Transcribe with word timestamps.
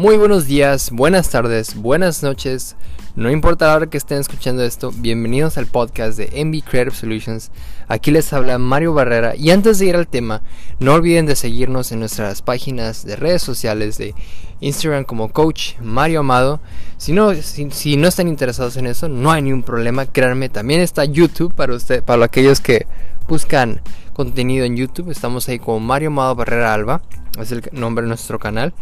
Muy 0.00 0.16
buenos 0.16 0.46
días, 0.46 0.90
buenas 0.92 1.28
tardes, 1.28 1.74
buenas 1.74 2.22
noches. 2.22 2.74
No 3.16 3.30
importa 3.30 3.66
la 3.66 3.74
hora 3.76 3.86
que 3.86 3.98
estén 3.98 4.16
escuchando 4.16 4.64
esto, 4.64 4.92
bienvenidos 4.96 5.58
al 5.58 5.66
podcast 5.66 6.16
de 6.16 6.42
MB 6.42 6.64
Creative 6.64 6.96
Solutions. 6.96 7.50
Aquí 7.86 8.10
les 8.10 8.32
habla 8.32 8.56
Mario 8.56 8.94
Barrera 8.94 9.36
y 9.36 9.50
antes 9.50 9.78
de 9.78 9.84
ir 9.84 9.96
al 9.96 10.08
tema, 10.08 10.40
no 10.78 10.94
olviden 10.94 11.26
de 11.26 11.36
seguirnos 11.36 11.92
en 11.92 12.00
nuestras 12.00 12.40
páginas 12.40 13.04
de 13.04 13.14
redes 13.14 13.42
sociales 13.42 13.98
de 13.98 14.14
Instagram 14.60 15.04
como 15.04 15.32
Coach 15.32 15.74
Mario 15.82 16.20
Amado. 16.20 16.60
Si 16.96 17.12
no, 17.12 17.34
si, 17.34 17.98
no 17.98 18.08
están 18.08 18.26
interesados 18.26 18.78
en 18.78 18.86
eso, 18.86 19.06
no 19.10 19.30
hay 19.30 19.42
ningún 19.42 19.64
problema, 19.64 20.06
créanme, 20.06 20.48
también 20.48 20.80
está 20.80 21.04
YouTube 21.04 21.54
para 21.54 21.74
usted, 21.74 22.02
para 22.02 22.24
aquellos 22.24 22.62
que 22.62 22.86
buscan 23.28 23.82
contenido 24.14 24.64
en 24.64 24.78
YouTube. 24.78 25.10
Estamos 25.10 25.46
ahí 25.50 25.58
como 25.58 25.78
Mario 25.78 26.08
Amado 26.08 26.36
Barrera 26.36 26.72
Alba, 26.72 27.02
es 27.38 27.52
el 27.52 27.68
nombre 27.72 28.04
de 28.04 28.08
nuestro 28.08 28.38
canal. 28.38 28.72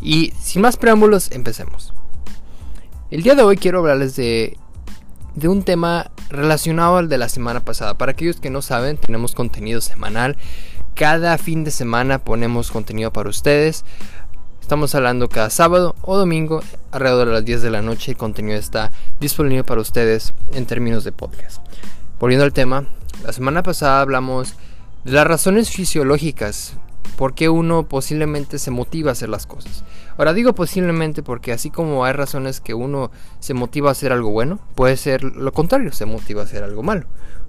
Y 0.00 0.32
sin 0.40 0.62
más 0.62 0.76
preámbulos, 0.76 1.30
empecemos. 1.32 1.92
El 3.10 3.22
día 3.22 3.34
de 3.34 3.42
hoy 3.42 3.56
quiero 3.56 3.78
hablarles 3.80 4.16
de, 4.16 4.56
de 5.34 5.48
un 5.48 5.62
tema 5.62 6.10
relacionado 6.30 6.98
al 6.98 7.08
de 7.08 7.18
la 7.18 7.28
semana 7.28 7.64
pasada. 7.64 7.94
Para 7.94 8.12
aquellos 8.12 8.40
que 8.40 8.50
no 8.50 8.62
saben, 8.62 8.96
tenemos 8.96 9.34
contenido 9.34 9.80
semanal. 9.80 10.36
Cada 10.94 11.38
fin 11.38 11.64
de 11.64 11.70
semana 11.70 12.18
ponemos 12.18 12.70
contenido 12.70 13.12
para 13.12 13.30
ustedes. 13.30 13.84
Estamos 14.60 14.94
hablando 14.94 15.28
cada 15.28 15.48
sábado 15.48 15.96
o 16.02 16.18
domingo 16.18 16.62
alrededor 16.90 17.28
de 17.28 17.34
las 17.34 17.44
10 17.44 17.62
de 17.62 17.70
la 17.70 17.80
noche. 17.82 18.12
El 18.12 18.18
contenido 18.18 18.58
está 18.58 18.92
disponible 19.18 19.64
para 19.64 19.80
ustedes 19.80 20.34
en 20.52 20.66
términos 20.66 21.04
de 21.04 21.12
podcast. 21.12 21.62
Volviendo 22.20 22.44
al 22.44 22.52
tema, 22.52 22.84
la 23.24 23.32
semana 23.32 23.62
pasada 23.62 24.02
hablamos 24.02 24.54
de 25.04 25.12
las 25.12 25.26
razones 25.26 25.70
fisiológicas 25.70 26.74
por 27.16 27.34
qué 27.34 27.48
uno 27.48 27.88
posiblemente 27.88 28.58
se 28.58 28.70
motiva 28.70 29.10
a 29.10 29.12
hacer 29.12 29.28
las 29.28 29.46
cosas. 29.46 29.84
Ahora 30.16 30.32
digo 30.32 30.52
posiblemente 30.54 31.22
porque 31.22 31.52
así 31.52 31.70
como 31.70 32.04
hay 32.04 32.12
razones 32.12 32.60
que 32.60 32.74
uno 32.74 33.10
se 33.38 33.54
motiva 33.54 33.88
a 33.88 33.92
hacer 33.92 34.12
algo 34.12 34.30
bueno, 34.30 34.58
puede 34.74 34.96
ser 34.96 35.22
lo 35.22 35.52
contrario, 35.52 35.92
se 35.92 36.06
motiva 36.06 36.42
a 36.42 36.44
hacer 36.44 36.64
algo 36.64 36.82
malo. 36.82 37.06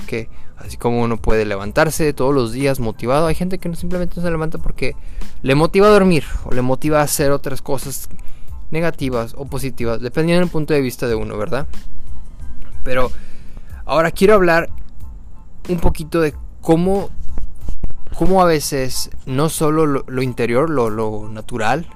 Que 0.08 0.30
así 0.58 0.78
como 0.78 1.02
uno 1.02 1.18
puede 1.18 1.46
levantarse 1.46 2.14
todos 2.14 2.34
los 2.34 2.52
días 2.52 2.80
motivado, 2.80 3.28
hay 3.28 3.36
gente 3.36 3.58
que 3.58 3.70
no 3.70 3.76
simplemente 3.76 4.22
se 4.22 4.30
levanta 4.30 4.58
porque 4.58 4.96
le 5.42 5.56
motiva 5.56 5.88
a 5.88 5.92
dormir 5.92 6.26
o 6.46 6.54
le 6.54 6.62
motiva 6.62 7.00
a 7.00 7.04
hacer 7.04 7.32
otras 7.32 7.62
cosas 7.62 8.10
negativas 8.72 9.34
o 9.38 9.46
positivas, 9.46 10.02
dependiendo 10.02 10.42
del 10.42 10.52
punto 10.52 10.74
de 10.74 10.82
vista 10.82 11.08
de 11.08 11.16
uno, 11.16 11.38
¿verdad? 11.38 11.68
Pero 12.84 13.12
ahora 13.86 14.12
quiero 14.12 14.36
hablar 14.36 14.70
un 15.70 15.80
poquito 15.80 16.22
de 16.22 16.34
cómo 16.62 17.10
cómo 18.20 18.42
a 18.42 18.46
veces 18.46 19.12
no 19.26 19.48
solo 19.48 19.86
lo, 19.86 20.22
interior, 20.22 20.70
lo, 20.70 21.30
natural, 21.30 21.88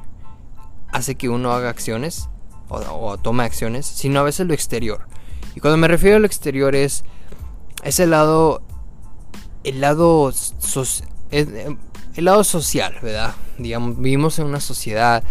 hace 0.90 1.16
que 1.16 1.28
uno 1.28 1.52
haga 1.52 1.70
acciones 1.70 2.30
o, 2.70 3.18
tome 3.18 3.44
acciones, 3.44 3.86
sino 3.86 4.22
a 4.22 4.24
veces 4.24 4.48
lo 4.48 4.54
exterior. 4.54 5.06
Y 5.54 5.60
cuando 5.60 5.76
me 5.76 5.90
refiero 5.90 6.16
a 6.16 6.20
lo 6.22 6.26
exterior 6.26 6.78
es, 6.78 7.04
el 7.84 8.12
lado, 8.12 8.62
el 9.66 9.82
lado, 9.82 10.32
el, 11.32 11.76
lado 12.16 12.46
social, 12.46 12.96
¿verdad? 13.02 13.36
Digamos, 13.58 14.00
vivimos 14.00 14.40
en 14.40 14.46
una 14.46 14.62
sociedad 14.62 15.26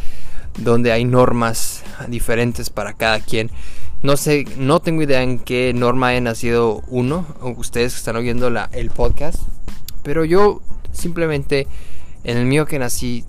donde 0.59 0.93
hay 0.93 1.06
normas 1.06 1.84
diferentes 2.09 2.69
para 2.69 2.93
cada 2.93 3.21
quien. 3.21 3.51
No 4.03 4.19
sé, 4.19 4.45
no 4.59 4.81
tengo 4.81 5.01
idea 5.01 5.23
en 5.23 5.39
qué 5.39 5.73
norma 5.75 6.09
haya 6.09 6.21
nacido 6.21 6.83
uno, 6.87 7.25
ustedes 7.56 7.95
que 7.95 7.99
están 7.99 8.17
oyendo 8.17 8.51
la, 8.51 8.69
el 8.75 8.91
podcast, 8.91 9.39
pero 10.03 10.27
yo 10.27 10.61
Simplemente 10.93 11.67
en 12.25 12.37
el 12.37 12.47
mío 12.47 12.67
que 12.67 12.79
nací 12.79 13.25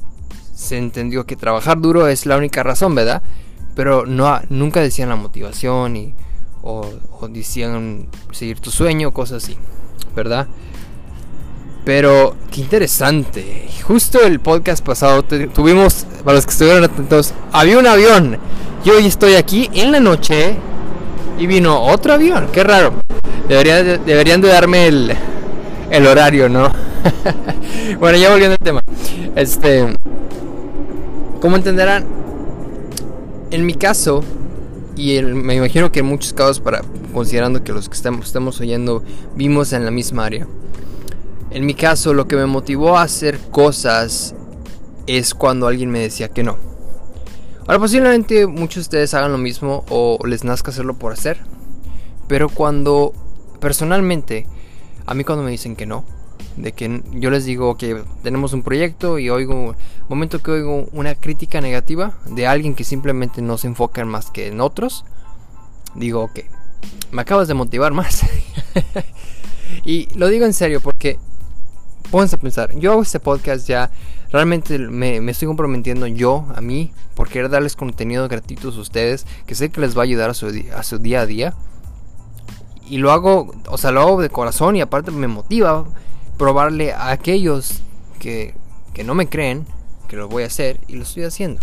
se 0.54 0.78
entendió 0.78 1.26
que 1.26 1.36
trabajar 1.36 1.80
duro 1.80 2.08
es 2.08 2.26
la 2.26 2.38
única 2.38 2.64
razón, 2.64 2.94
¿verdad? 2.96 3.22
Pero 3.76 4.06
no, 4.06 4.40
nunca 4.50 4.82
decían 4.82 5.10
la 5.10 5.16
motivación 5.16 5.96
y, 5.96 6.14
o, 6.62 6.88
decían 7.30 8.08
seguir 8.32 8.60
tu 8.60 8.70
sueño, 8.70 9.12
cosas 9.12 9.44
así, 9.44 9.58
¿verdad? 10.16 10.48
Pero 11.84 12.36
qué 12.52 12.62
interesante. 12.62 13.68
Justo 13.84 14.22
el 14.22 14.40
podcast 14.40 14.86
pasado 14.86 15.24
tuvimos, 15.24 16.06
para 16.24 16.36
los 16.36 16.46
que 16.46 16.52
estuvieron 16.52 16.84
atentos, 16.84 17.34
había 17.52 17.78
un 17.78 17.88
avión. 17.88 18.38
Yo 18.86 18.96
hoy 18.96 19.08
estoy 19.08 19.36
aquí 19.36 19.70
en 19.74 19.92
la 19.92 20.00
noche 20.00 20.56
y 21.38 21.48
vino 21.48 21.82
otro 21.82 22.14
avión. 22.14 22.48
Qué 22.54 22.64
raro. 22.64 22.94
Debería, 23.50 23.84
deberían 23.84 24.40
de 24.40 24.48
darme 24.48 24.88
el, 24.88 25.14
el 25.90 26.08
horario, 26.08 26.48
¿no? 26.48 26.72
bueno, 28.00 28.18
ya 28.18 28.30
volviendo 28.30 28.54
al 28.54 28.64
tema. 28.64 28.84
Este. 29.36 29.96
Como 31.42 31.58
entenderán, 31.58 32.06
en 33.52 33.66
mi 33.66 33.74
caso, 33.74 34.24
y 34.96 35.22
me 35.22 35.56
imagino 35.56 35.92
que 35.92 36.00
en 36.00 36.06
muchos 36.06 36.34
casos, 36.34 36.60
para 36.60 36.82
considerando 37.14 37.64
que 37.64 37.74
los 37.74 37.90
que 37.90 37.96
estamos, 37.96 38.28
estamos 38.28 38.60
oyendo 38.62 39.04
vimos 39.36 39.74
en 39.74 39.86
la 39.86 39.92
misma 39.92 40.26
área. 40.26 40.48
En 41.52 41.66
mi 41.66 41.74
caso, 41.74 42.14
lo 42.14 42.28
que 42.28 42.36
me 42.36 42.46
motivó 42.46 42.98
a 42.98 43.04
hacer 43.04 43.40
cosas 43.52 44.34
es 45.06 45.34
cuando 45.34 45.68
alguien 45.68 45.92
me 45.92 46.00
decía 46.00 46.30
que 46.30 46.44
no. 46.44 46.58
Ahora, 47.68 47.80
posiblemente 47.80 48.48
muchos 48.48 48.76
de 48.76 48.82
ustedes 48.82 49.14
hagan 49.14 49.32
lo 49.32 49.38
mismo 49.38 49.86
o 49.90 50.18
les 50.26 50.44
nazca 50.44 50.72
hacerlo 50.72 50.96
por 50.96 51.14
hacer. 51.14 51.40
Pero 52.28 52.50
cuando, 52.50 53.14
personalmente, 53.60 54.48
a 55.06 55.14
mí 55.14 55.24
cuando 55.24 55.44
me 55.44 55.52
dicen 55.52 55.76
que 55.76 55.86
no, 55.86 56.06
de 56.58 56.72
que 56.72 57.02
yo 57.14 57.30
les 57.30 57.46
digo 57.46 57.78
que 57.78 58.04
tenemos 58.22 58.54
un 58.54 58.64
proyecto 58.64 59.20
y 59.20 59.30
oigo, 59.30 59.76
momento 60.10 60.40
que 60.40 60.52
oigo 60.52 60.88
una 60.92 61.16
crítica 61.16 61.62
negativa 61.62 62.14
de 62.26 62.48
alguien 62.48 62.76
que 62.76 62.84
simplemente 62.84 63.42
no 63.42 63.58
se 63.58 63.68
enfoca 63.68 64.02
en 64.02 64.08
más 64.08 64.30
que 64.30 64.48
en 64.48 64.62
otros, 64.62 65.06
digo, 65.96 66.24
ok, 66.24 66.40
me 67.12 67.22
acabas 67.22 67.48
de 67.48 67.54
motivar 67.54 67.94
más. 67.94 68.22
y 69.86 70.08
lo 70.16 70.28
digo 70.28 70.46
en 70.46 70.54
serio 70.54 70.82
porque, 70.82 71.20
pónganse 72.12 72.36
a 72.36 72.40
pensar, 72.40 72.72
yo 72.78 72.92
hago 72.92 73.02
este 73.02 73.20
podcast 73.20 73.68
ya, 73.68 73.92
realmente 74.32 74.78
me, 74.78 75.18
estoy 75.30 75.48
comprometiendo 75.48 76.08
yo, 76.08 76.46
a 76.56 76.62
mí, 76.62 76.92
por 77.16 77.30
querer 77.30 77.50
darles 77.50 77.76
contenido 77.76 78.28
gratuito 78.28 78.70
a 78.70 78.80
ustedes, 78.80 79.26
que 79.46 79.56
sé 79.56 79.70
que 79.70 79.82
les 79.82 79.96
va 79.96 80.02
a 80.02 80.06
ayudar 80.06 80.30
a 80.30 80.34
su, 80.34 80.52
a 80.76 80.84
su 80.84 81.00
día 81.00 81.22
a 81.22 81.26
día. 81.26 81.54
Y 82.86 82.98
lo 82.98 83.12
hago, 83.12 83.54
o 83.70 83.78
sea, 83.78 83.92
lo 83.92 84.02
hago 84.02 84.22
de 84.22 84.30
corazón 84.30 84.76
y 84.76 84.82
aparte 84.82 85.10
me 85.10 85.28
motiva 85.28 85.86
probarle 86.38 86.94
a 86.94 87.12
aquellos 87.12 87.82
que, 88.20 88.56
no 89.04 89.16
me 89.16 89.28
creen 89.28 89.66
que 90.08 90.16
lo 90.16 90.28
voy 90.28 90.44
a 90.44 90.48
hacer 90.48 90.80
y 90.88 90.96
lo 90.96 91.04
estoy 91.04 91.24
haciendo. 91.24 91.62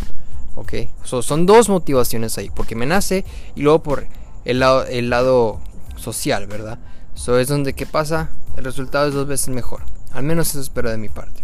¿Ok? 0.56 0.74
son 1.04 1.46
dos 1.46 1.68
motivaciones 1.68 2.36
ahí. 2.38 2.50
Porque 2.50 2.74
me 2.74 2.86
nace 2.86 3.24
y 3.54 3.62
luego 3.62 3.82
por 3.82 4.06
el 4.44 4.60
lado, 4.60 4.84
el 4.86 5.10
lado 5.10 5.60
social, 5.96 6.46
¿verdad? 6.46 6.78
Eso 7.14 7.38
es 7.38 7.48
donde, 7.48 7.72
¿qué 7.72 7.86
pasa? 7.86 8.30
El 8.56 8.64
resultado 8.64 9.08
es 9.08 9.14
dos 9.14 9.26
veces 9.26 9.48
mejor. 9.48 9.82
Al 10.12 10.24
menos 10.24 10.50
eso 10.50 10.60
espero 10.60 10.90
de 10.90 10.98
mi 10.98 11.08
parte. 11.08 11.42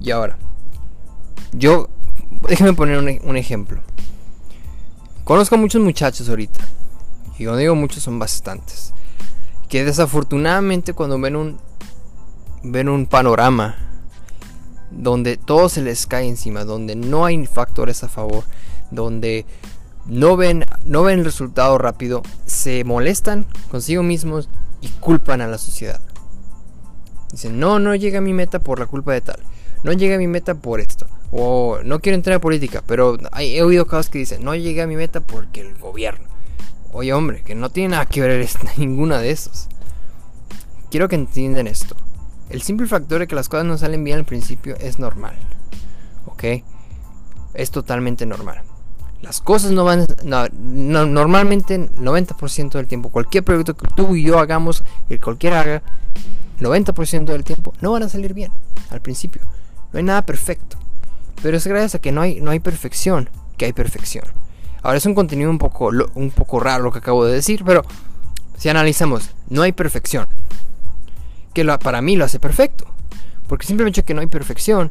Y 0.00 0.10
ahora, 0.10 0.36
yo, 1.52 1.88
déjame 2.48 2.74
poner 2.74 2.98
un, 2.98 3.20
un 3.28 3.36
ejemplo. 3.36 3.80
Conozco 5.22 5.54
a 5.54 5.58
muchos 5.58 5.82
muchachos 5.82 6.28
ahorita. 6.28 6.60
Y 7.38 7.44
cuando 7.44 7.58
digo 7.58 7.74
muchos 7.74 8.02
son 8.02 8.18
bastantes 8.18 8.92
que 9.68 9.84
desafortunadamente 9.84 10.92
cuando 10.92 11.18
ven 11.18 11.36
un 11.36 11.58
ven 12.62 12.88
un 12.88 13.06
panorama 13.06 13.76
donde 14.90 15.36
todo 15.36 15.68
se 15.68 15.82
les 15.82 16.06
cae 16.06 16.28
encima, 16.28 16.64
donde 16.64 16.94
no 16.94 17.24
hay 17.24 17.46
factores 17.46 18.04
a 18.04 18.08
favor, 18.08 18.44
donde 18.90 19.44
no 20.06 20.36
ven 20.36 20.64
no 20.84 21.02
ven 21.02 21.18
el 21.20 21.24
resultado 21.24 21.78
rápido, 21.78 22.22
se 22.46 22.84
molestan 22.84 23.46
consigo 23.70 24.02
mismos 24.02 24.48
y 24.80 24.88
culpan 25.00 25.40
a 25.40 25.46
la 25.46 25.58
sociedad. 25.58 26.00
Dicen, 27.32 27.58
"No, 27.58 27.78
no 27.78 27.94
llega 27.94 28.18
a 28.18 28.22
mi 28.22 28.32
meta 28.32 28.60
por 28.60 28.78
la 28.78 28.86
culpa 28.86 29.12
de 29.12 29.20
tal. 29.20 29.40
No 29.82 29.92
llega 29.92 30.14
a 30.14 30.18
mi 30.18 30.28
meta 30.28 30.54
por 30.54 30.80
esto." 30.80 31.06
O 31.32 31.78
no 31.84 32.00
quiero 32.00 32.14
entrar 32.14 32.36
a 32.36 32.40
política, 32.40 32.82
pero 32.86 33.18
he 33.38 33.62
oído 33.62 33.86
casos 33.86 34.08
que 34.08 34.18
dicen, 34.18 34.44
"No 34.44 34.54
llegué 34.54 34.82
a 34.82 34.86
mi 34.86 34.96
meta 34.96 35.20
porque 35.20 35.62
el 35.62 35.74
gobierno." 35.78 36.33
Oye, 36.96 37.12
hombre, 37.12 37.42
que 37.42 37.56
no 37.56 37.70
tiene 37.70 37.88
nada 37.88 38.06
que 38.06 38.20
ver 38.20 38.48
ninguna 38.76 39.18
de 39.18 39.32
esos. 39.32 39.66
Quiero 40.92 41.08
que 41.08 41.16
entiendan 41.16 41.66
esto. 41.66 41.96
El 42.50 42.62
simple 42.62 42.86
factor 42.86 43.18
de 43.18 43.26
que 43.26 43.34
las 43.34 43.48
cosas 43.48 43.66
no 43.66 43.76
salen 43.76 44.04
bien 44.04 44.18
al 44.18 44.24
principio 44.24 44.76
es 44.78 45.00
normal. 45.00 45.34
¿Ok? 46.26 46.44
Es 47.52 47.72
totalmente 47.72 48.26
normal. 48.26 48.62
Las 49.22 49.40
cosas 49.40 49.72
no 49.72 49.82
van... 49.82 50.06
No, 50.22 50.46
normalmente 51.06 51.80
90% 51.80 52.70
del 52.70 52.86
tiempo, 52.86 53.10
cualquier 53.10 53.42
proyecto 53.42 53.76
que 53.76 53.88
tú 53.96 54.14
y 54.14 54.22
yo 54.22 54.38
hagamos, 54.38 54.84
que 55.08 55.18
cualquiera 55.18 55.62
haga, 55.62 55.82
90% 56.60 57.24
del 57.24 57.42
tiempo 57.42 57.74
no 57.80 57.90
van 57.90 58.04
a 58.04 58.08
salir 58.08 58.34
bien 58.34 58.52
al 58.90 59.00
principio. 59.00 59.42
No 59.92 59.98
hay 59.98 60.04
nada 60.04 60.22
perfecto. 60.22 60.76
Pero 61.42 61.56
es 61.56 61.66
gracias 61.66 61.96
a 61.96 61.98
que 61.98 62.12
no 62.12 62.20
hay, 62.20 62.40
no 62.40 62.52
hay 62.52 62.60
perfección 62.60 63.30
que 63.56 63.64
hay 63.64 63.72
perfección. 63.72 64.43
Ahora 64.84 64.98
es 64.98 65.06
un 65.06 65.14
contenido 65.14 65.48
un 65.48 65.56
poco, 65.56 65.90
un 66.14 66.30
poco 66.30 66.60
raro 66.60 66.84
lo 66.84 66.92
que 66.92 66.98
acabo 66.98 67.24
de 67.24 67.32
decir, 67.32 67.64
pero 67.64 67.82
si 68.58 68.68
analizamos, 68.68 69.30
no 69.48 69.62
hay 69.62 69.72
perfección. 69.72 70.26
Que 71.54 71.64
para 71.78 72.02
mí 72.02 72.16
lo 72.16 72.26
hace 72.26 72.38
perfecto. 72.38 72.84
Porque 73.48 73.66
simplemente 73.66 74.02
que 74.02 74.12
no 74.12 74.20
hay 74.20 74.26
perfección, 74.26 74.90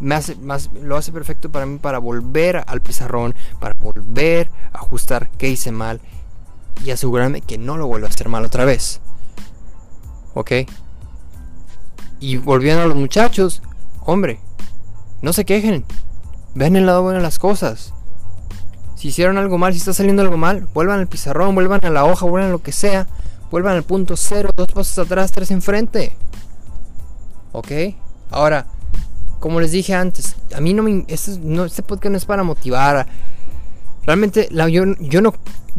me 0.00 0.14
hace 0.14 0.36
más, 0.36 0.70
lo 0.72 0.96
hace 0.96 1.12
perfecto 1.12 1.52
para 1.52 1.66
mí 1.66 1.76
para 1.76 1.98
volver 1.98 2.64
al 2.66 2.80
pizarrón, 2.80 3.34
para 3.60 3.74
volver 3.74 4.48
a 4.72 4.78
ajustar 4.78 5.28
qué 5.32 5.50
hice 5.50 5.70
mal 5.70 6.00
y 6.82 6.90
asegurarme 6.90 7.42
que 7.42 7.58
no 7.58 7.76
lo 7.76 7.86
vuelva 7.86 8.08
a 8.08 8.10
hacer 8.10 8.30
mal 8.30 8.42
otra 8.42 8.64
vez. 8.64 9.02
¿Ok? 10.32 10.52
Y 12.20 12.38
volviendo 12.38 12.84
a 12.84 12.86
los 12.86 12.96
muchachos, 12.96 13.60
hombre, 14.00 14.40
no 15.20 15.34
se 15.34 15.44
quejen. 15.44 15.84
Vean 16.54 16.76
el 16.76 16.86
lado 16.86 17.02
bueno 17.02 17.18
de 17.18 17.22
las 17.22 17.38
cosas. 17.38 17.92
Si 18.96 19.08
hicieron 19.08 19.38
algo 19.38 19.58
mal, 19.58 19.72
si 19.72 19.78
está 19.78 19.92
saliendo 19.92 20.22
algo 20.22 20.38
mal, 20.38 20.66
vuelvan 20.74 20.98
al 20.98 21.06
pizarrón, 21.06 21.54
vuelvan 21.54 21.84
a 21.84 21.90
la 21.90 22.04
hoja, 22.04 22.26
vuelvan 22.26 22.48
a 22.48 22.52
lo 22.52 22.62
que 22.62 22.72
sea. 22.72 23.06
Vuelvan 23.50 23.76
al 23.76 23.84
punto 23.84 24.16
cero, 24.16 24.50
dos 24.56 24.72
pasos 24.72 24.98
atrás, 24.98 25.30
tres 25.30 25.50
enfrente. 25.52 26.16
¿Ok? 27.52 27.70
Ahora, 28.30 28.66
como 29.38 29.60
les 29.60 29.70
dije 29.70 29.94
antes, 29.94 30.34
a 30.54 30.60
mí 30.60 30.74
no 30.74 30.82
me... 30.82 31.04
Este, 31.08 31.38
no, 31.38 31.64
este 31.64 31.82
podcast 31.82 32.10
no 32.10 32.16
es 32.16 32.24
para 32.24 32.42
motivar. 32.42 33.06
Realmente 34.04 34.48
la, 34.50 34.68
yo, 34.68 34.84
yo, 34.98 35.20
no, 35.20 35.34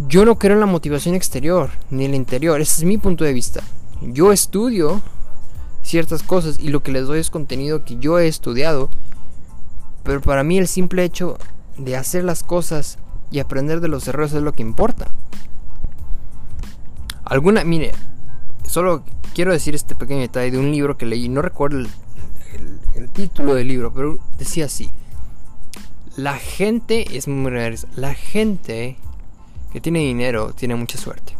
yo 0.07 0.23
no 0.23 0.37
creo 0.37 0.53
en 0.53 0.59
la 0.59 0.65
motivación 0.65 1.15
exterior, 1.15 1.71
ni 1.89 2.05
en 2.05 2.11
el 2.11 2.15
interior. 2.15 2.61
Ese 2.61 2.81
es 2.81 2.87
mi 2.87 2.97
punto 2.97 3.25
de 3.25 3.33
vista. 3.33 3.61
Yo 4.01 4.31
estudio 4.31 5.01
ciertas 5.81 6.23
cosas 6.23 6.59
y 6.59 6.69
lo 6.69 6.83
que 6.83 6.91
les 6.91 7.07
doy 7.07 7.19
es 7.19 7.29
contenido 7.29 7.83
que 7.83 7.97
yo 7.97 8.19
he 8.19 8.27
estudiado. 8.27 8.89
Pero 10.03 10.21
para 10.21 10.43
mí 10.43 10.57
el 10.57 10.67
simple 10.67 11.03
hecho 11.03 11.37
de 11.77 11.97
hacer 11.97 12.23
las 12.23 12.43
cosas 12.43 12.97
y 13.31 13.39
aprender 13.39 13.81
de 13.81 13.87
los 13.87 14.07
errores 14.07 14.33
es 14.33 14.41
lo 14.41 14.53
que 14.53 14.61
importa. 14.61 15.07
Alguna, 17.25 17.63
mire, 17.63 17.91
solo 18.65 19.03
quiero 19.33 19.51
decir 19.51 19.75
este 19.75 19.95
pequeño 19.95 20.21
detalle 20.21 20.51
de 20.51 20.57
un 20.57 20.71
libro 20.71 20.97
que 20.97 21.05
leí, 21.05 21.29
no 21.29 21.41
recuerdo 21.41 21.79
el, 21.79 23.09
título 23.13 23.53
del 23.53 23.67
libro, 23.67 23.93
pero 23.93 24.17
decía 24.37 24.65
así. 24.65 24.89
La 26.15 26.35
gente 26.35 27.17
es 27.17 27.27
muy 27.27 27.51
La 27.95 28.13
gente 28.13 28.97
que 29.71 29.81
tiene 29.81 29.99
dinero 29.99 30.53
tiene 30.53 30.75
mucha 30.75 30.97
suerte. 30.97 31.35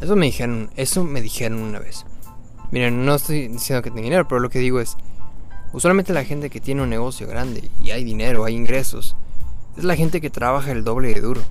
Eso 0.00 0.16
me 0.16 0.26
dijeron, 0.26 0.70
eso 0.76 1.04
me 1.04 1.20
dijeron 1.20 1.60
una 1.60 1.78
vez. 1.78 2.04
Miren, 2.70 3.04
no 3.04 3.14
estoy 3.16 3.48
diciendo 3.48 3.82
que 3.82 3.90
tenga 3.90 4.02
dinero, 4.02 4.28
pero 4.28 4.40
lo 4.40 4.48
que 4.48 4.60
digo 4.60 4.80
es, 4.80 4.96
usualmente 5.72 6.12
la 6.12 6.24
gente 6.24 6.50
que 6.50 6.60
tiene 6.60 6.82
un 6.82 6.90
negocio 6.90 7.26
grande 7.26 7.70
y 7.82 7.90
hay 7.90 8.04
dinero, 8.04 8.44
hay 8.44 8.54
ingresos, 8.54 9.16
es 9.76 9.84
la 9.84 9.96
gente 9.96 10.20
que 10.20 10.30
trabaja 10.30 10.72
el 10.72 10.84
doble 10.84 11.14
de 11.14 11.20
duro. 11.20 11.42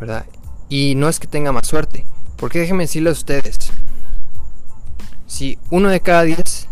¿Verdad? 0.00 0.26
Y 0.68 0.94
no 0.94 1.08
es 1.08 1.20
que 1.20 1.26
tenga 1.26 1.52
más 1.52 1.66
suerte. 1.66 2.04
Porque 2.36 2.58
déjenme 2.58 2.84
decirle 2.84 3.10
a 3.10 3.12
ustedes. 3.12 3.56
Si 5.26 5.58
uno 5.70 5.88
de 5.88 6.00
cada 6.00 6.22
diez 6.22 6.68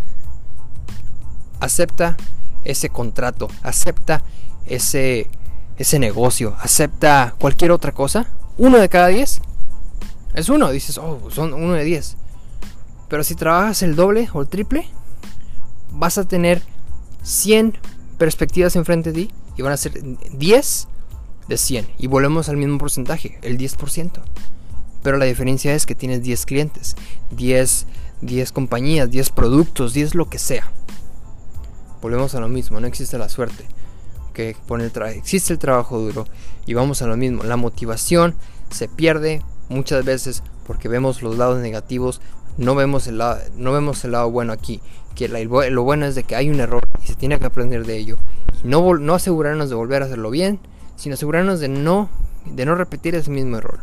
acepta 1.61 2.17
ese 2.65 2.91
contrato, 2.91 3.49
acepta 3.63 4.23
ese, 4.67 5.31
ese 5.79 5.99
negocio, 5.99 6.57
acepta 6.61 7.35
cualquier 7.39 7.71
otra 7.71 7.93
cosa, 7.93 8.27
uno 8.59 8.79
de 8.79 8.89
cada 8.89 9.09
diez 9.09 9.41
es 10.35 10.49
uno. 10.49 10.71
Dices, 10.71 10.99
oh, 10.99 11.31
son 11.31 11.55
uno 11.55 11.75
de 11.75 11.85
diez. 11.85 12.17
Pero 13.09 13.25
si 13.25 13.35
trabajas 13.35 13.83
el 13.83 13.97
doble 13.97 14.29
o 14.33 14.43
el 14.43 14.49
triple, 14.49 14.89
vas 15.93 16.19
a 16.19 16.25
tener 16.25 16.63
100 17.23 17.79
perspectivas 18.19 18.77
enfrente 18.77 19.13
de 19.13 19.27
ti 19.27 19.33
y 19.57 19.63
van 19.63 19.73
a 19.73 19.77
ser 19.77 20.01
10 20.33 20.89
de 21.49 21.57
100 21.59 21.87
y 21.99 22.07
volvemos 22.07 22.49
al 22.49 22.57
mismo 22.57 22.79
porcentaje, 22.79 23.39
el 23.43 23.59
10%. 23.59 24.21
Pero 25.03 25.17
la 25.17 25.25
diferencia 25.25 25.75
es 25.75 25.87
que 25.87 25.95
tienes 25.95 26.23
10 26.23 26.47
clientes, 26.47 26.97
10, 27.31 27.87
10 28.21 28.53
compañías, 28.53 29.11
10 29.11 29.31
productos, 29.31 29.95
10 29.95 30.15
lo 30.15 30.29
que 30.29 30.39
sea. 30.39 30.71
Volvemos 32.03 32.35
a 32.35 32.41
lo 32.41 32.49
mismo, 32.49 32.81
no 32.81 32.87
existe 32.87 33.19
la 33.19 33.29
suerte. 33.29 33.65
Que 34.35 34.57
pone 34.67 34.85
el 34.85 35.03
existe 35.15 35.53
el 35.53 35.59
trabajo 35.59 35.99
duro 35.99 36.27
y 36.65 36.75
vamos 36.75 37.03
a 37.03 37.07
lo 37.07 37.17
mismo. 37.17 37.43
La 37.43 37.57
motivación 37.57 38.37
se 38.71 38.89
pierde 38.89 39.43
muchas 39.69 40.05
veces 40.05 40.43
porque 40.67 40.89
vemos 40.89 41.23
los 41.23 41.37
lados 41.37 41.59
negativos, 41.59 42.21
no 42.57 42.75
vemos 42.75 43.07
el 43.07 43.19
lado, 43.19 43.41
no 43.57 43.73
vemos 43.73 44.05
el 44.05 44.13
lado 44.13 44.31
bueno 44.31 44.53
aquí. 44.53 44.81
Que 45.15 45.29
lo 45.29 45.83
bueno 45.83 46.07
es 46.07 46.15
de 46.15 46.23
que 46.23 46.37
hay 46.37 46.49
un 46.49 46.61
error 46.61 46.87
y 47.03 47.09
se 47.09 47.17
tiene 47.17 47.39
que 47.39 47.47
aprender 47.47 47.85
de 47.85 47.97
ello. 47.97 48.19
Y 48.63 48.69
no, 48.69 48.95
no 48.95 49.15
asegurarnos 49.15 49.69
de 49.69 49.75
volver 49.75 50.03
a 50.03 50.07
hacerlo 50.07 50.31
bien, 50.31 50.61
sino 50.97 51.15
asegurarnos 51.15 51.61
de 51.61 51.69
no, 51.69 52.11
de 52.45 52.67
no 52.67 52.75
repetir 52.75 53.15
ese 53.15 53.31
mismo 53.31 53.57
error. 53.57 53.81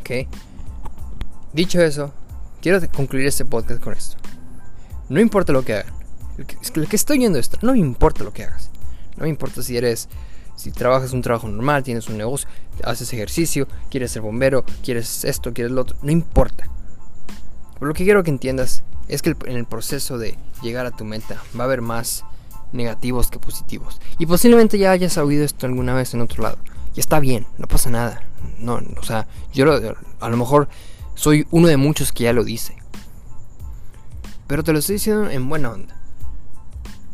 ¿Ok? 0.00 0.28
Dicho 1.52 1.80
eso, 1.80 2.12
quiero 2.60 2.80
concluir 2.90 3.26
este 3.26 3.44
podcast 3.44 3.82
con 3.82 3.94
esto. 3.94 4.16
No 5.08 5.20
importa 5.20 5.52
lo 5.52 5.62
que 5.62 5.74
hagan. 5.74 5.94
El 6.38 6.46
que, 6.88 6.96
estoy 6.96 7.18
viendo 7.18 7.38
esto, 7.38 7.58
no 7.62 7.74
importa 7.74 8.24
lo 8.24 8.32
que 8.32 8.44
hagas. 8.44 8.70
No 9.16 9.26
importa 9.26 9.62
si 9.62 9.76
eres, 9.76 10.08
si 10.54 10.70
trabajas 10.70 11.12
un 11.12 11.22
trabajo 11.22 11.48
normal, 11.48 11.82
tienes 11.82 12.08
un 12.08 12.18
negocio, 12.18 12.48
haces 12.84 13.12
ejercicio, 13.12 13.66
quieres 13.90 14.10
ser 14.10 14.22
bombero, 14.22 14.64
quieres 14.82 15.24
esto, 15.24 15.54
quieres 15.54 15.72
lo 15.72 15.82
otro. 15.82 15.96
No 16.02 16.10
importa. 16.10 16.68
Lo 17.80 17.94
que 17.94 18.04
quiero 18.04 18.22
que 18.22 18.30
entiendas 18.30 18.82
es 19.08 19.22
que 19.22 19.34
en 19.46 19.56
el 19.56 19.64
proceso 19.64 20.18
de 20.18 20.36
llegar 20.62 20.86
a 20.86 20.90
tu 20.90 21.04
meta 21.04 21.42
va 21.58 21.64
a 21.64 21.66
haber 21.66 21.82
más 21.82 22.24
negativos 22.72 23.30
que 23.30 23.38
positivos. 23.38 24.00
Y 24.18 24.26
posiblemente 24.26 24.78
ya 24.78 24.90
hayas 24.90 25.16
oído 25.18 25.44
esto 25.44 25.66
alguna 25.66 25.94
vez 25.94 26.14
en 26.14 26.20
otro 26.20 26.42
lado. 26.42 26.58
Y 26.94 27.00
está 27.00 27.20
bien, 27.20 27.46
no 27.58 27.66
pasa 27.66 27.90
nada. 27.90 28.22
No, 28.58 28.80
o 28.98 29.02
sea, 29.02 29.26
yo 29.52 29.66
a 30.20 30.28
lo 30.28 30.36
mejor 30.36 30.68
soy 31.14 31.46
uno 31.50 31.68
de 31.68 31.76
muchos 31.76 32.12
que 32.12 32.24
ya 32.24 32.32
lo 32.32 32.44
dice. 32.44 32.76
Pero 34.46 34.62
te 34.62 34.72
lo 34.72 34.78
estoy 34.78 34.94
diciendo 34.94 35.28
en 35.30 35.48
buena 35.48 35.70
onda. 35.70 35.96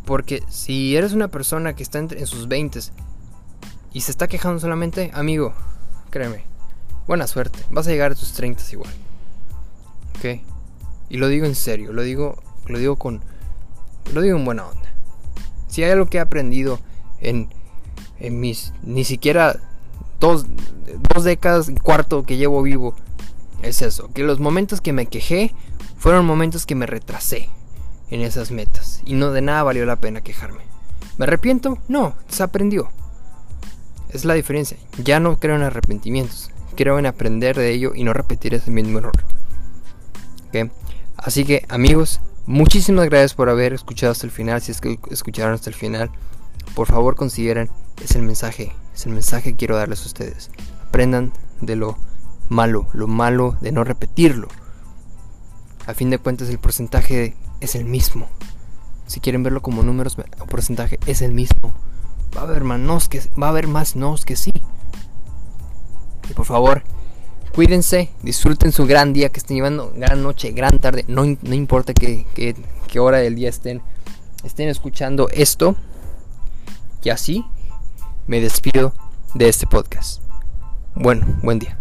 Porque 0.05 0.43
si 0.49 0.97
eres 0.97 1.13
una 1.13 1.29
persona 1.29 1.75
que 1.75 1.83
está 1.83 1.99
en, 1.99 2.27
sus 2.27 2.49
20 2.49 2.81
y 3.93 4.01
se 4.01 4.11
está 4.11 4.29
quejando 4.29 4.61
solamente, 4.61 5.11
amigo, 5.15 5.55
créeme, 6.11 6.45
buena 7.07 7.27
suerte. 7.27 7.61
Vas 7.71 7.87
a 7.87 7.91
llegar 7.91 8.13
a 8.13 8.15
tus 8.15 8.33
30 8.33 8.63
igual. 8.73 8.93
¿Ok? 10.19 10.41
Y 11.09 11.17
lo 11.17 11.29
digo 11.29 11.47
en 11.47 11.55
serio, 11.55 11.93
lo 11.93 12.03
digo, 12.03 12.43
lo 12.67 12.79
digo 12.79 12.97
con, 12.97 13.23
lo 14.13 14.21
digo 14.21 14.37
en 14.37 14.45
buena 14.45 14.67
onda. 14.67 14.92
Si 15.73 15.83
hay 15.83 15.93
algo 15.93 16.05
que 16.05 16.19
he 16.19 16.21
aprendido 16.21 16.81
en, 17.23 17.49
en 18.21 18.41
mis 18.41 18.75
ni 18.83 19.05
siquiera 19.05 19.59
dos, 20.21 20.45
dos 21.15 21.25
décadas 21.25 21.71
y 21.71 21.75
cuarto 21.77 22.25
que 22.25 22.37
llevo 22.37 22.61
vivo, 22.61 22.95
es 23.63 23.81
eso, 23.81 24.11
que 24.13 24.23
los 24.23 24.39
momentos 24.39 24.83
que 24.83 24.93
me 24.93 25.07
quejé 25.07 25.55
fueron 25.97 26.27
momentos 26.27 26.67
que 26.67 26.75
me 26.75 26.85
retrasé 26.85 27.49
en 28.11 28.21
esas 28.21 28.51
metas 28.51 29.01
y 29.07 29.15
no 29.15 29.33
de 29.33 29.41
nada 29.41 29.63
valió 29.63 29.87
la 29.87 29.97
pena 29.97 30.21
quejarme. 30.21 30.61
¿Me 31.17 31.25
arrepiento? 31.25 31.79
No, 31.89 32.17
aprendió 32.39 32.91
Es 34.11 34.27
la 34.27 34.35
diferencia. 34.35 34.77
Ya 35.03 35.21
no 35.21 35.39
creo 35.39 35.57
en 35.57 35.63
arrepentimientos. 35.63 36.51
Creo 36.77 36.99
en 36.99 37.07
aprender 37.07 37.57
de 37.57 37.71
ello 37.71 37.93
y 37.95 38.05
no 38.05 38.13
repetir 38.13 38.53
ese 38.53 38.71
mismo 38.71 38.99
error. 38.99 39.15
Así 41.17 41.47
que 41.47 41.65
amigos, 41.71 42.21
Muchísimas 42.47 43.07
gracias 43.07 43.35
por 43.35 43.49
haber 43.49 43.73
escuchado 43.73 44.11
hasta 44.11 44.27
el 44.27 44.33
final. 44.33 44.61
Si 44.61 44.73
es 44.73 44.81
que 44.81 44.99
escucharon 45.11 45.55
hasta 45.55 45.71
el 45.71 45.77
final, 45.77 46.11
por 46.75 46.89
favor 46.89 47.15
consideren, 47.15 47.71
es 48.03 48.17
el 48.17 48.23
mensaje, 48.23 48.73
es 48.95 49.07
el 49.07 49.13
mensaje 49.13 49.53
que 49.53 49.57
quiero 49.57 49.77
darles 49.77 50.03
a 50.03 50.07
ustedes. 50.07 50.51
Aprendan 50.89 51.33
de 51.61 51.77
lo 51.77 51.97
malo, 52.49 52.89
lo 52.95 53.07
malo 53.07 53.57
de 53.61 53.71
no 53.71 53.85
repetirlo. 53.85 54.49
A 55.87 55.95
fin 55.95 56.11
de 56.11 56.19
cuentas 56.19 56.49
el 56.49 56.59
porcentaje 56.59 57.37
es 57.61 57.77
el 57.77 57.85
mismo. 57.85 58.29
Si 59.07 59.21
quieren 59.21 59.45
verlo 59.45 59.63
como 59.63 59.85
números, 59.85 60.17
el 60.19 60.49
porcentaje 60.49 60.99
es 61.07 61.23
el 61.23 61.33
mismo. 61.33 61.75
Va 62.37 62.41
a 62.41 62.45
haber 62.45 62.65
más 62.65 63.09
que 63.09 63.21
va 63.41 63.47
a 63.47 63.51
haber 63.51 63.69
más 63.69 63.95
nos 63.95 64.25
que 64.25 64.35
sí. 64.35 64.53
Y 66.29 66.35
por 66.35 66.47
favor, 66.47 66.83
Cuídense, 67.55 68.09
disfruten 68.23 68.73
su 68.73 68.87
gran 68.87 69.13
día 69.13 69.29
que 69.29 69.39
estén 69.39 69.57
llevando, 69.57 69.93
gran 69.95 70.23
noche, 70.23 70.53
gran 70.53 70.79
tarde, 70.79 71.05
no, 71.07 71.25
no 71.25 71.55
importa 71.55 71.93
qué, 71.93 72.25
qué, 72.35 72.99
hora 72.99 73.19
del 73.19 73.35
día 73.35 73.51
estén, 73.51 73.83
estén 74.43 74.71
escuchando 74.71 75.29
esto. 75.29 75.77
Y 77.05 77.11
así 77.11 77.45
me 78.27 78.41
despido 78.41 78.95
de 79.35 79.51
este 79.51 79.67
podcast. 79.67 80.23
Bueno, 80.95 81.27
buen 81.43 81.59
día. 81.59 81.77